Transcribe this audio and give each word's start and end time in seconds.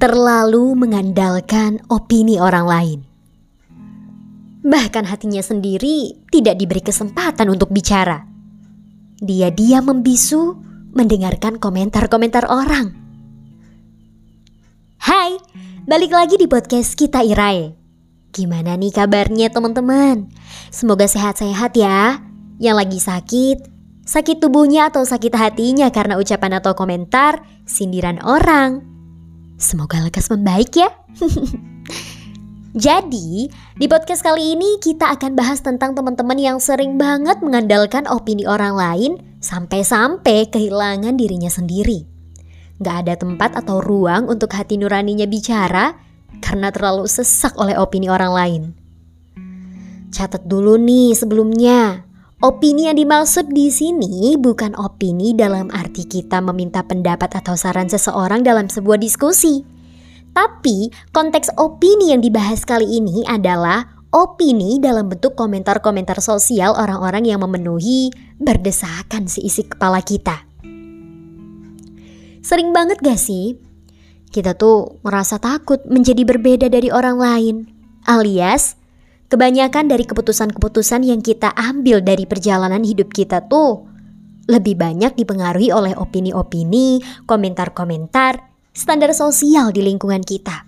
terlalu 0.00 0.72
mengandalkan 0.80 1.84
opini 1.92 2.40
orang 2.40 2.64
lain. 2.64 3.00
Bahkan 4.64 5.04
hatinya 5.04 5.44
sendiri 5.44 6.24
tidak 6.32 6.56
diberi 6.56 6.80
kesempatan 6.80 7.52
untuk 7.52 7.68
bicara. 7.68 8.24
Dia 9.20 9.52
diam 9.52 9.92
membisu 9.92 10.56
mendengarkan 10.96 11.60
komentar-komentar 11.60 12.48
orang. 12.48 12.96
Hai, 15.04 15.36
balik 15.84 16.16
lagi 16.16 16.40
di 16.40 16.48
podcast 16.48 16.96
kita 16.96 17.20
Irai. 17.20 17.76
Gimana 18.32 18.80
nih 18.80 18.96
kabarnya 18.96 19.52
teman-teman? 19.52 20.32
Semoga 20.72 21.04
sehat-sehat 21.04 21.76
ya. 21.76 22.24
Yang 22.56 22.76
lagi 22.76 22.98
sakit, 23.04 23.58
sakit 24.08 24.40
tubuhnya 24.40 24.88
atau 24.88 25.04
sakit 25.04 25.36
hatinya 25.36 25.92
karena 25.92 26.16
ucapan 26.16 26.56
atau 26.56 26.72
komentar, 26.72 27.44
sindiran 27.68 28.16
orang. 28.24 28.89
Semoga 29.60 30.00
lekas 30.00 30.32
membaik 30.32 30.72
ya. 30.72 30.88
Jadi, 32.70 33.50
di 33.76 33.86
podcast 33.90 34.24
kali 34.24 34.56
ini 34.56 34.80
kita 34.80 35.12
akan 35.12 35.36
bahas 35.36 35.60
tentang 35.60 35.92
teman-teman 35.92 36.38
yang 36.40 36.56
sering 36.56 36.96
banget 36.96 37.44
mengandalkan 37.44 38.08
opini 38.08 38.48
orang 38.48 38.72
lain 38.72 39.12
sampai-sampai 39.44 40.48
kehilangan 40.48 41.12
dirinya 41.12 41.52
sendiri. 41.52 42.08
Gak 42.80 43.04
ada 43.04 43.14
tempat 43.20 43.52
atau 43.52 43.84
ruang 43.84 44.32
untuk 44.32 44.56
hati 44.56 44.80
nuraninya 44.80 45.28
bicara 45.28 45.92
karena 46.40 46.72
terlalu 46.72 47.04
sesak 47.04 47.52
oleh 47.60 47.76
opini 47.76 48.08
orang 48.08 48.32
lain. 48.32 48.62
Catat 50.08 50.48
dulu 50.48 50.80
nih 50.80 51.12
sebelumnya, 51.12 52.08
opini 52.40 52.88
yang 52.88 52.96
dimaksud 52.96 53.52
di 53.52 53.68
sini 53.68 54.36
bukan 54.40 54.72
opini 54.80 55.36
dalam 55.36 55.68
arti 55.68 56.08
kita 56.08 56.40
meminta 56.40 56.80
pendapat 56.80 57.36
atau 57.36 57.52
saran 57.56 57.92
seseorang 57.92 58.40
dalam 58.40 58.68
sebuah 58.68 58.96
diskusi 58.96 59.60
tapi 60.32 60.88
konteks 61.12 61.52
opini 61.60 62.16
yang 62.16 62.24
dibahas 62.24 62.64
kali 62.64 62.86
ini 62.86 63.26
adalah 63.28 64.00
opini 64.10 64.80
dalam 64.80 65.12
bentuk 65.12 65.36
komentar-komentar 65.36 66.18
sosial 66.24 66.74
orang-orang 66.74 67.28
yang 67.28 67.44
memenuhi 67.44 68.10
berdesakan 68.40 69.26
seisi 69.30 69.66
kepala 69.66 70.02
kita. 70.02 70.46
Sering 72.40 72.72
banget 72.72 73.04
gak 73.04 73.20
sih? 73.20 73.60
Kita 74.30 74.54
tuh 74.54 75.02
merasa 75.02 75.36
takut 75.42 75.82
menjadi 75.86 76.22
berbeda 76.24 76.66
dari 76.70 76.88
orang 76.88 77.18
lain. 77.18 77.56
Alias, 78.08 78.79
kebanyakan 79.30 79.86
dari 79.86 80.02
keputusan-keputusan 80.04 81.06
yang 81.06 81.22
kita 81.22 81.54
ambil 81.54 82.02
dari 82.02 82.26
perjalanan 82.26 82.82
hidup 82.82 83.14
kita 83.14 83.46
tuh 83.46 83.86
lebih 84.50 84.74
banyak 84.74 85.14
dipengaruhi 85.14 85.70
oleh 85.70 85.94
opini-opini, 85.94 86.98
komentar-komentar, 87.30 88.42
standar 88.74 89.14
sosial 89.14 89.70
di 89.70 89.86
lingkungan 89.86 90.26
kita. 90.26 90.66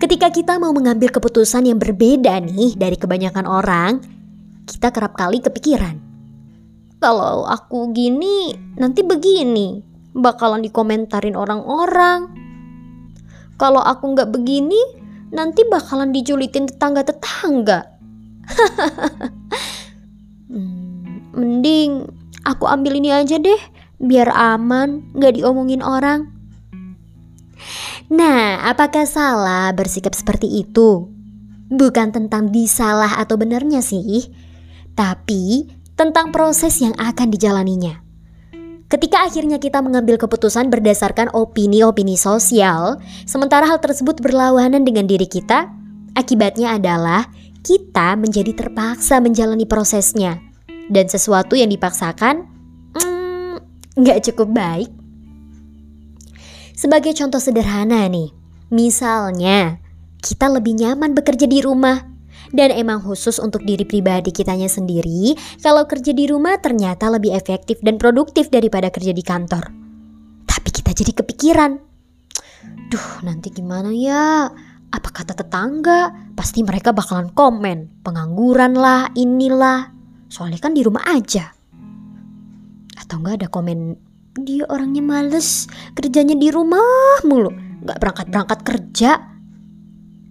Ketika 0.00 0.32
kita 0.32 0.56
mau 0.56 0.72
mengambil 0.72 1.12
keputusan 1.12 1.68
yang 1.68 1.76
berbeda 1.76 2.40
nih 2.40 2.72
dari 2.80 2.96
kebanyakan 2.96 3.44
orang, 3.44 4.00
kita 4.64 4.88
kerap 4.88 5.12
kali 5.12 5.44
kepikiran. 5.44 6.00
Kalau 7.04 7.44
aku 7.44 7.92
gini, 7.92 8.56
nanti 8.80 9.04
begini, 9.04 9.84
bakalan 10.16 10.64
dikomentarin 10.64 11.36
orang-orang. 11.36 12.32
Kalau 13.60 13.84
aku 13.84 14.16
nggak 14.16 14.32
begini, 14.32 14.80
nanti 15.30 15.62
bakalan 15.66 16.10
dijulitin 16.10 16.66
tetangga-tetangga. 16.66 17.86
hmm, 20.50 21.34
mending 21.34 22.10
aku 22.42 22.66
ambil 22.66 22.98
ini 22.98 23.14
aja 23.14 23.38
deh, 23.38 23.60
biar 24.02 24.30
aman, 24.34 25.06
nggak 25.14 25.38
diomongin 25.38 25.82
orang. 25.82 26.34
Nah, 28.10 28.66
apakah 28.66 29.06
salah 29.06 29.70
bersikap 29.70 30.18
seperti 30.18 30.66
itu? 30.66 31.06
Bukan 31.70 32.10
tentang 32.10 32.50
disalah 32.50 33.22
atau 33.22 33.38
benarnya 33.38 33.78
sih, 33.78 34.34
tapi 34.98 35.70
tentang 35.94 36.34
proses 36.34 36.82
yang 36.82 36.98
akan 36.98 37.30
dijalaninya. 37.30 38.09
Ketika 38.90 39.22
akhirnya 39.22 39.62
kita 39.62 39.78
mengambil 39.80 40.18
keputusan 40.18 40.66
berdasarkan 40.66 41.30
opini-opini 41.30 42.18
sosial, 42.18 42.98
sementara 43.22 43.62
hal 43.62 43.78
tersebut 43.78 44.18
berlawanan 44.18 44.82
dengan 44.82 45.06
diri 45.06 45.30
kita, 45.30 45.70
akibatnya 46.18 46.74
adalah 46.74 47.30
kita 47.62 48.18
menjadi 48.18 48.50
terpaksa 48.50 49.22
menjalani 49.22 49.62
prosesnya. 49.62 50.42
Dan 50.90 51.06
sesuatu 51.06 51.54
yang 51.54 51.70
dipaksakan, 51.70 52.50
hmm, 52.98 53.54
nggak 53.94 54.26
cukup 54.26 54.50
baik 54.50 54.90
sebagai 56.80 57.12
contoh 57.12 57.36
sederhana 57.36 58.08
nih, 58.08 58.32
misalnya 58.72 59.76
kita 60.24 60.48
lebih 60.48 60.80
nyaman 60.80 61.12
bekerja 61.12 61.44
di 61.44 61.60
rumah 61.60 62.09
dan 62.50 62.74
emang 62.74 63.02
khusus 63.02 63.38
untuk 63.38 63.62
diri 63.62 63.86
pribadi 63.86 64.34
kitanya 64.34 64.66
sendiri, 64.66 65.34
kalau 65.62 65.86
kerja 65.86 66.10
di 66.10 66.26
rumah 66.26 66.58
ternyata 66.58 67.10
lebih 67.10 67.34
efektif 67.34 67.78
dan 67.82 67.96
produktif 67.98 68.50
daripada 68.50 68.90
kerja 68.90 69.14
di 69.14 69.22
kantor. 69.22 69.70
Tapi 70.46 70.68
kita 70.74 70.90
jadi 70.90 71.12
kepikiran, 71.14 71.72
duh 72.90 73.10
nanti 73.22 73.54
gimana 73.54 73.94
ya? 73.94 74.50
Apa 74.90 75.08
kata 75.14 75.38
tetangga? 75.38 76.34
Pasti 76.34 76.66
mereka 76.66 76.90
bakalan 76.90 77.30
komen, 77.30 78.02
pengangguran 78.02 78.74
lah, 78.74 79.06
inilah. 79.14 79.94
Soalnya 80.26 80.58
kan 80.58 80.74
di 80.74 80.82
rumah 80.82 81.06
aja. 81.06 81.54
Atau 82.98 83.22
enggak 83.22 83.46
ada 83.46 83.48
komen 83.50 84.10
dia 84.34 84.66
orangnya 84.70 85.02
males, 85.02 85.66
kerjanya 85.94 86.38
di 86.38 86.50
rumah 86.54 87.22
mulu, 87.26 87.50
gak 87.82 87.98
berangkat-berangkat 87.98 88.60
kerja. 88.62 89.29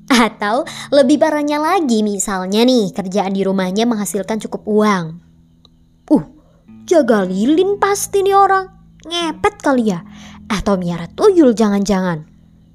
Atau 0.09 0.66
lebih 0.90 1.22
parahnya 1.22 1.62
lagi 1.62 2.02
misalnya 2.02 2.66
nih 2.66 2.90
kerjaan 2.92 3.34
di 3.38 3.46
rumahnya 3.46 3.86
menghasilkan 3.86 4.42
cukup 4.42 4.66
uang. 4.66 5.06
Uh, 6.09 6.25
jaga 6.90 7.22
lilin 7.24 7.78
pasti 7.78 8.25
nih 8.25 8.34
orang. 8.34 8.66
Ngepet 9.06 9.56
kali 9.62 9.94
ya. 9.94 10.02
Atau 10.50 10.81
miara 10.81 11.06
tuyul 11.14 11.53
jangan-jangan. 11.53 12.25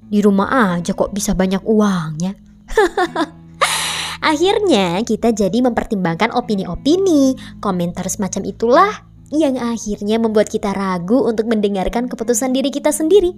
Di 0.07 0.23
rumah 0.23 0.79
aja 0.79 0.95
kok 0.95 1.11
bisa 1.11 1.35
banyak 1.35 1.59
uangnya. 1.67 2.39
Akhirnya 4.25 5.05
kita 5.05 5.29
jadi 5.35 5.61
mempertimbangkan 5.61 6.33
opini-opini, 6.33 7.37
komentar 7.61 8.09
semacam 8.09 8.41
itulah 8.49 8.91
yang 9.29 9.57
akhirnya 9.57 10.17
membuat 10.17 10.49
kita 10.49 10.73
ragu 10.73 11.25
untuk 11.25 11.45
mendengarkan 11.45 12.09
keputusan 12.09 12.49
diri 12.49 12.73
kita 12.73 12.89
sendiri. 12.89 13.33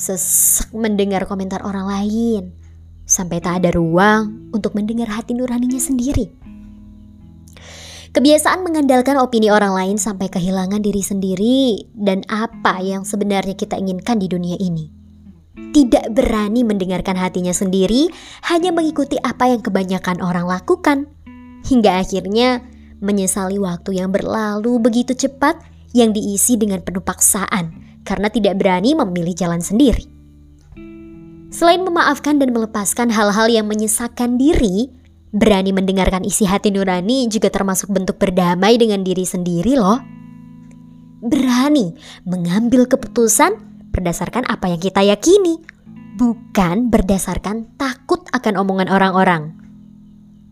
Sesek 0.00 0.72
mendengar 0.72 1.28
komentar 1.28 1.60
orang 1.60 1.84
lain, 1.84 2.56
sampai 3.04 3.36
tak 3.36 3.60
ada 3.60 3.68
ruang 3.76 4.48
untuk 4.48 4.72
mendengar 4.72 5.12
hati 5.12 5.36
nuraninya 5.36 5.76
sendiri. 5.76 6.32
Kebiasaan 8.08 8.64
mengandalkan 8.64 9.20
opini 9.20 9.52
orang 9.52 9.76
lain 9.76 9.96
sampai 10.00 10.32
kehilangan 10.32 10.80
diri 10.80 11.04
sendiri 11.04 11.84
dan 11.92 12.24
apa 12.32 12.80
yang 12.80 13.04
sebenarnya 13.04 13.52
kita 13.52 13.76
inginkan 13.76 14.16
di 14.16 14.32
dunia 14.32 14.56
ini. 14.56 14.88
Tidak 15.76 16.16
berani 16.16 16.64
mendengarkan 16.64 17.20
hatinya 17.20 17.52
sendiri, 17.52 18.08
hanya 18.48 18.72
mengikuti 18.72 19.20
apa 19.20 19.52
yang 19.52 19.60
kebanyakan 19.60 20.24
orang 20.24 20.48
lakukan. 20.48 21.12
Hingga 21.68 22.00
akhirnya 22.00 22.64
menyesali 23.04 23.60
waktu 23.60 24.00
yang 24.00 24.08
berlalu 24.08 24.80
begitu 24.80 25.12
cepat 25.12 25.60
yang 25.92 26.16
diisi 26.16 26.56
dengan 26.56 26.80
penuh 26.80 27.04
paksaan 27.04 27.89
karena 28.10 28.26
tidak 28.26 28.58
berani 28.58 28.98
memilih 28.98 29.38
jalan 29.38 29.62
sendiri. 29.62 30.02
Selain 31.54 31.82
memaafkan 31.82 32.42
dan 32.42 32.50
melepaskan 32.50 33.14
hal-hal 33.14 33.46
yang 33.46 33.70
menyesakkan 33.70 34.34
diri, 34.34 34.90
berani 35.30 35.70
mendengarkan 35.70 36.26
isi 36.26 36.42
hati 36.42 36.74
nurani 36.74 37.30
juga 37.30 37.54
termasuk 37.54 37.94
bentuk 37.94 38.18
berdamai 38.18 38.74
dengan 38.78 39.06
diri 39.06 39.22
sendiri 39.22 39.78
loh. 39.78 40.02
Berani 41.22 41.94
mengambil 42.26 42.90
keputusan 42.90 43.54
berdasarkan 43.94 44.46
apa 44.46 44.70
yang 44.70 44.80
kita 44.82 45.02
yakini, 45.06 45.58
bukan 46.18 46.90
berdasarkan 46.90 47.78
takut 47.78 48.26
akan 48.30 48.54
omongan 48.58 48.90
orang-orang. 48.90 49.42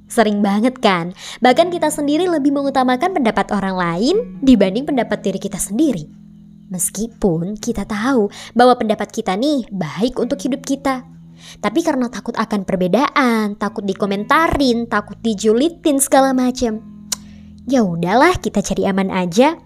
Sering 0.09 0.41
banget 0.41 0.81
kan, 0.81 1.13
bahkan 1.45 1.69
kita 1.69 1.93
sendiri 1.93 2.27
lebih 2.27 2.51
mengutamakan 2.51 3.13
pendapat 3.13 3.53
orang 3.53 3.77
lain 3.77 4.17
dibanding 4.41 4.89
pendapat 4.89 5.21
diri 5.21 5.37
kita 5.37 5.61
sendiri. 5.61 6.09
Meskipun 6.69 7.57
kita 7.57 7.89
tahu 7.89 8.29
bahwa 8.53 8.77
pendapat 8.77 9.09
kita 9.09 9.33
nih 9.41 9.65
baik 9.73 10.21
untuk 10.21 10.37
hidup 10.37 10.61
kita. 10.61 11.01
Tapi 11.65 11.81
karena 11.81 12.13
takut 12.13 12.37
akan 12.37 12.69
perbedaan, 12.69 13.57
takut 13.57 13.89
dikomentarin, 13.89 14.85
takut 14.85 15.17
dijulitin 15.25 15.97
segala 15.97 16.37
macam. 16.37 16.85
Ya 17.65 17.81
udahlah, 17.85 18.37
kita 18.37 18.61
cari 18.61 18.85
aman 18.85 19.09
aja. 19.09 19.57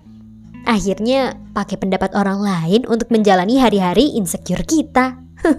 Akhirnya 0.62 1.34
pakai 1.50 1.74
pendapat 1.74 2.14
orang 2.14 2.38
lain 2.38 2.86
untuk 2.86 3.10
menjalani 3.10 3.58
hari-hari 3.58 4.14
insecure 4.14 4.62
kita. 4.62 5.18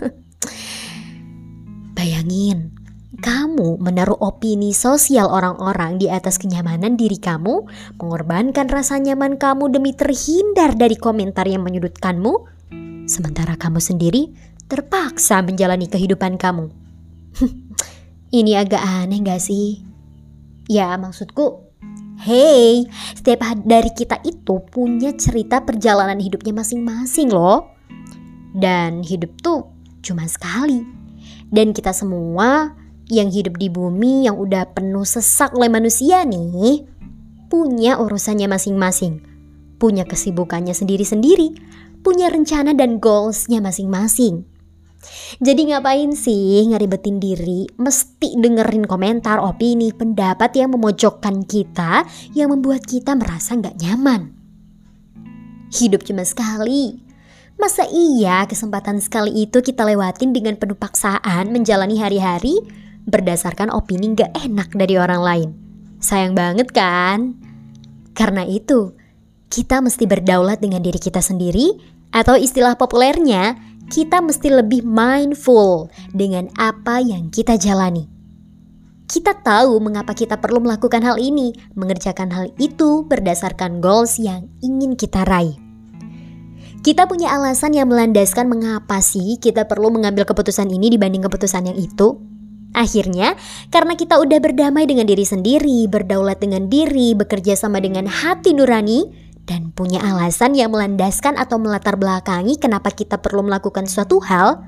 Bayangin, 1.98 2.72
kamu 3.22 3.78
menaruh 3.78 4.18
opini 4.18 4.74
sosial 4.74 5.30
orang-orang 5.30 6.02
di 6.02 6.10
atas 6.10 6.42
kenyamanan 6.42 6.98
diri 6.98 7.22
kamu, 7.22 7.70
mengorbankan 8.02 8.66
rasa 8.66 8.98
nyaman 8.98 9.38
kamu 9.38 9.70
demi 9.70 9.94
terhindar 9.94 10.74
dari 10.74 10.98
komentar 10.98 11.46
yang 11.46 11.62
menyudutkanmu, 11.62 12.34
sementara 13.06 13.54
kamu 13.54 13.78
sendiri 13.78 14.34
terpaksa 14.66 15.46
menjalani 15.46 15.86
kehidupan 15.86 16.42
kamu. 16.42 16.74
Ini 18.40 18.66
agak 18.66 18.82
aneh 18.82 19.22
gak 19.22 19.46
sih? 19.46 19.86
Ya 20.66 20.98
maksudku, 20.98 21.70
hey, 22.26 22.90
setiap 23.14 23.46
dari 23.62 23.94
kita 23.94 24.18
itu 24.26 24.58
punya 24.74 25.14
cerita 25.14 25.62
perjalanan 25.62 26.18
hidupnya 26.18 26.66
masing-masing 26.66 27.30
loh. 27.30 27.70
Dan 28.54 29.06
hidup 29.06 29.38
tuh 29.46 29.70
cuma 30.02 30.26
sekali. 30.26 30.82
Dan 31.54 31.78
kita 31.78 31.94
semua 31.94 32.74
yang 33.14 33.30
hidup 33.30 33.62
di 33.62 33.70
bumi 33.70 34.26
yang 34.26 34.36
udah 34.42 34.74
penuh 34.74 35.06
sesak 35.06 35.54
oleh 35.54 35.70
manusia 35.70 36.26
nih, 36.26 36.82
punya 37.48 38.02
urusannya 38.02 38.50
masing-masing 38.50 39.34
punya 39.84 40.08
kesibukannya 40.08 40.72
sendiri-sendiri, 40.72 41.60
punya 42.08 42.32
rencana 42.32 42.72
dan 42.72 43.04
goalsnya 43.04 43.60
masing-masing. 43.60 44.48
Jadi 45.44 45.68
ngapain 45.68 46.16
sih 46.16 46.64
ngeribetin 46.64 47.20
diri 47.20 47.68
mesti 47.76 48.40
dengerin 48.40 48.88
komentar, 48.88 49.44
opini, 49.44 49.92
pendapat 49.92 50.56
yang 50.56 50.72
memojokkan 50.72 51.44
kita 51.44 52.08
yang 52.32 52.56
membuat 52.56 52.88
kita 52.88 53.12
merasa 53.20 53.60
nggak 53.60 53.76
nyaman. 53.84 54.32
Hidup 55.76 56.08
cuma 56.08 56.24
sekali. 56.24 57.04
Masa 57.60 57.84
iya 57.92 58.48
kesempatan 58.48 59.04
sekali 59.04 59.44
itu 59.44 59.60
kita 59.60 59.84
lewatin 59.84 60.32
dengan 60.32 60.56
penuh 60.56 60.80
paksaan 60.80 61.52
menjalani 61.52 62.00
hari-hari 62.00 62.56
berdasarkan 63.08 63.72
opini 63.72 64.14
nggak 64.16 64.32
enak 64.36 64.70
dari 64.76 64.96
orang 64.96 65.22
lain? 65.22 65.50
Sayang 66.04 66.36
banget 66.36 66.72
kan? 66.76 67.38
Karena 68.14 68.44
itu, 68.46 68.94
kita 69.50 69.82
mesti 69.82 70.06
berdaulat 70.06 70.60
dengan 70.60 70.82
diri 70.82 71.00
kita 71.00 71.22
sendiri, 71.22 71.78
atau 72.14 72.38
istilah 72.38 72.78
populernya, 72.78 73.58
kita 73.90 74.22
mesti 74.22 74.50
lebih 74.50 74.86
mindful 74.86 75.90
dengan 76.14 76.50
apa 76.58 77.02
yang 77.02 77.30
kita 77.34 77.58
jalani. 77.58 78.10
Kita 79.06 79.38
tahu 79.46 79.78
mengapa 79.78 80.18
kita 80.18 80.42
perlu 80.42 80.64
melakukan 80.64 81.06
hal 81.06 81.22
ini, 81.22 81.54
mengerjakan 81.78 82.34
hal 82.34 82.50
itu 82.58 83.06
berdasarkan 83.06 83.78
goals 83.78 84.18
yang 84.18 84.50
ingin 84.66 84.98
kita 84.98 85.22
raih. 85.28 85.54
Kita 86.84 87.08
punya 87.08 87.32
alasan 87.32 87.78
yang 87.78 87.88
melandaskan 87.88 88.50
mengapa 88.50 89.00
sih 89.00 89.40
kita 89.40 89.70
perlu 89.70 89.88
mengambil 89.88 90.28
keputusan 90.28 90.68
ini 90.68 90.92
dibanding 90.92 91.24
keputusan 91.24 91.72
yang 91.72 91.78
itu. 91.78 92.20
Akhirnya, 92.74 93.38
karena 93.70 93.94
kita 93.94 94.18
udah 94.18 94.42
berdamai 94.42 94.90
dengan 94.90 95.06
diri 95.06 95.24
sendiri, 95.24 95.86
berdaulat 95.86 96.42
dengan 96.42 96.66
diri, 96.68 97.14
bekerja 97.14 97.54
sama 97.54 97.78
dengan 97.78 98.10
hati 98.10 98.58
nurani, 98.58 99.06
dan 99.46 99.70
punya 99.76 100.02
alasan 100.02 100.58
yang 100.58 100.74
melandaskan 100.74 101.38
atau 101.38 101.62
melatar 101.62 102.00
belakangi 102.00 102.58
kenapa 102.58 102.90
kita 102.90 103.22
perlu 103.22 103.46
melakukan 103.46 103.86
suatu 103.86 104.18
hal, 104.26 104.66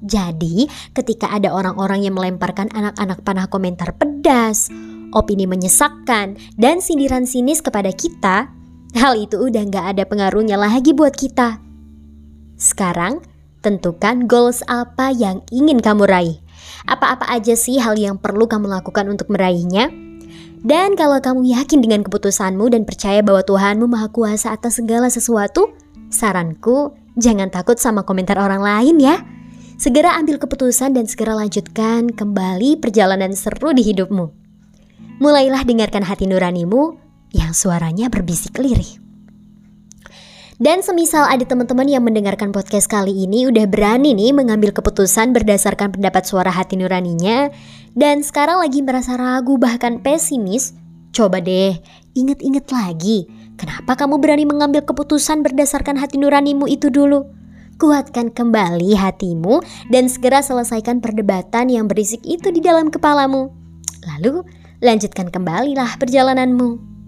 jadi 0.00 0.70
ketika 0.96 1.28
ada 1.28 1.52
orang-orang 1.52 2.08
yang 2.08 2.16
melemparkan 2.16 2.72
anak-anak 2.72 3.20
panah 3.20 3.46
komentar 3.52 3.92
pedas, 3.98 4.72
opini 5.12 5.44
menyesakkan, 5.44 6.40
dan 6.56 6.80
sindiran 6.80 7.28
sinis 7.28 7.60
kepada 7.60 7.92
kita, 7.92 8.48
hal 8.96 9.12
itu 9.18 9.36
udah 9.36 9.62
gak 9.68 9.86
ada 9.96 10.04
pengaruhnya 10.08 10.56
lagi 10.56 10.96
buat 10.96 11.12
kita. 11.12 11.60
Sekarang, 12.56 13.20
tentukan 13.60 14.24
goals 14.24 14.64
apa 14.68 15.12
yang 15.12 15.44
ingin 15.52 15.84
kamu 15.84 16.08
raih. 16.08 16.36
Apa-apa 16.88 17.28
aja 17.28 17.52
sih 17.58 17.76
hal 17.80 17.98
yang 18.00 18.16
perlu 18.16 18.48
kamu 18.48 18.68
lakukan 18.70 19.08
untuk 19.08 19.28
meraihnya? 19.28 19.92
Dan 20.60 20.92
kalau 20.92 21.16
kamu 21.20 21.56
yakin 21.56 21.80
dengan 21.80 22.04
keputusanmu 22.04 22.68
dan 22.72 22.84
percaya 22.84 23.24
bahwa 23.24 23.40
Tuhanmu 23.40 23.88
Maha 23.88 24.12
Kuasa 24.12 24.52
atas 24.52 24.76
segala 24.76 25.08
sesuatu, 25.08 25.72
saranku 26.12 26.92
jangan 27.16 27.48
takut 27.48 27.80
sama 27.80 28.04
komentar 28.04 28.36
orang 28.36 28.60
lain 28.60 29.00
ya. 29.00 29.24
Segera 29.80 30.20
ambil 30.20 30.36
keputusan 30.36 30.92
dan 30.92 31.08
segera 31.08 31.32
lanjutkan 31.32 32.12
kembali 32.12 32.76
perjalanan 32.76 33.32
seru 33.32 33.72
di 33.72 33.80
hidupmu. 33.80 34.28
Mulailah 35.24 35.64
dengarkan 35.64 36.04
hati 36.04 36.28
nuranimu 36.28 37.00
yang 37.32 37.56
suaranya 37.56 38.12
berbisik 38.12 38.60
lirih. 38.60 39.09
Dan 40.60 40.84
semisal 40.84 41.24
ada 41.24 41.40
teman-teman 41.40 41.88
yang 41.88 42.04
mendengarkan 42.04 42.52
podcast 42.52 42.84
kali 42.84 43.24
ini 43.24 43.48
udah 43.48 43.64
berani 43.64 44.12
nih 44.12 44.36
mengambil 44.36 44.76
keputusan 44.76 45.32
berdasarkan 45.32 45.88
pendapat 45.96 46.28
suara 46.28 46.52
hati 46.52 46.76
nuraninya 46.76 47.48
dan 47.96 48.20
sekarang 48.20 48.60
lagi 48.60 48.84
merasa 48.84 49.16
ragu 49.16 49.56
bahkan 49.56 50.04
pesimis, 50.04 50.76
coba 51.16 51.40
deh 51.40 51.80
inget-inget 52.12 52.68
lagi 52.68 53.24
kenapa 53.56 54.04
kamu 54.04 54.20
berani 54.20 54.44
mengambil 54.44 54.84
keputusan 54.84 55.40
berdasarkan 55.40 55.96
hati 55.96 56.20
nuranimu 56.20 56.68
itu 56.68 56.92
dulu. 56.92 57.24
Kuatkan 57.80 58.28
kembali 58.28 58.92
hatimu 59.00 59.64
dan 59.88 60.12
segera 60.12 60.44
selesaikan 60.44 61.00
perdebatan 61.00 61.72
yang 61.72 61.88
berisik 61.88 62.20
itu 62.28 62.52
di 62.52 62.60
dalam 62.60 62.92
kepalamu. 62.92 63.48
Lalu 64.04 64.44
lanjutkan 64.84 65.32
kembalilah 65.32 65.96
perjalananmu. 65.96 66.99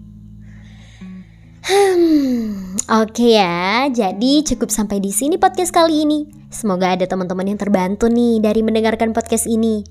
Hmm, 1.63 2.75
oke 2.91 3.15
okay 3.15 3.39
ya. 3.39 3.87
Jadi 3.87 4.43
cukup 4.43 4.67
sampai 4.67 4.99
di 4.99 5.15
sini 5.15 5.39
podcast 5.39 5.71
kali 5.71 6.03
ini. 6.03 6.27
Semoga 6.51 6.91
ada 6.91 7.07
teman-teman 7.07 7.47
yang 7.47 7.55
terbantu 7.55 8.11
nih 8.11 8.43
dari 8.43 8.59
mendengarkan 8.59 9.15
podcast 9.15 9.47
ini. 9.47 9.87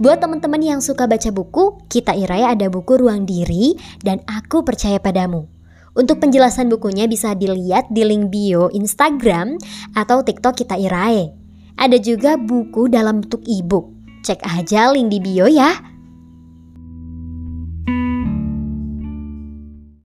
Buat 0.00 0.24
teman-teman 0.24 0.64
yang 0.64 0.80
suka 0.80 1.04
baca 1.04 1.28
buku, 1.28 1.84
kita 1.92 2.16
Irai 2.16 2.48
ada 2.48 2.72
buku 2.72 2.96
Ruang 2.96 3.28
Diri 3.28 3.76
dan 4.00 4.24
Aku 4.24 4.64
Percaya 4.64 4.96
Padamu. 4.96 5.44
Untuk 5.92 6.16
penjelasan 6.16 6.72
bukunya 6.72 7.04
bisa 7.04 7.36
dilihat 7.36 7.92
di 7.92 8.08
link 8.08 8.32
bio 8.32 8.72
Instagram 8.72 9.60
atau 9.92 10.24
TikTok 10.24 10.64
kita 10.64 10.80
Irai. 10.80 11.28
Ada 11.76 12.00
juga 12.00 12.40
buku 12.40 12.88
dalam 12.88 13.20
bentuk 13.20 13.44
e-book. 13.44 13.92
Cek 14.24 14.40
aja 14.48 14.88
link 14.88 15.12
di 15.12 15.20
bio 15.20 15.44
ya. 15.44 15.91